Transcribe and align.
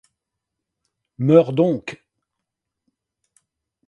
Meurs 1.19 1.53
donc! 1.53 2.03